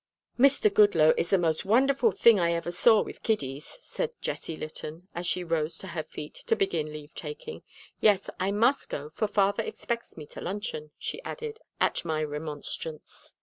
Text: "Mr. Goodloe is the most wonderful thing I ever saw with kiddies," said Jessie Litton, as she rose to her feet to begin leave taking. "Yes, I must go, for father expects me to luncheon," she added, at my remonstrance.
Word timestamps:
"Mr. 0.39 0.73
Goodloe 0.73 1.13
is 1.15 1.29
the 1.29 1.37
most 1.37 1.63
wonderful 1.63 2.09
thing 2.09 2.39
I 2.39 2.53
ever 2.53 2.71
saw 2.71 3.03
with 3.03 3.21
kiddies," 3.21 3.77
said 3.83 4.09
Jessie 4.19 4.55
Litton, 4.55 5.07
as 5.13 5.27
she 5.27 5.43
rose 5.43 5.77
to 5.77 5.89
her 5.89 6.01
feet 6.01 6.33
to 6.47 6.55
begin 6.55 6.91
leave 6.91 7.13
taking. 7.13 7.61
"Yes, 7.99 8.27
I 8.39 8.51
must 8.51 8.89
go, 8.89 9.11
for 9.11 9.27
father 9.27 9.61
expects 9.61 10.17
me 10.17 10.25
to 10.25 10.41
luncheon," 10.41 10.89
she 10.97 11.21
added, 11.21 11.59
at 11.79 12.03
my 12.03 12.23
remonstrance. 12.23 13.35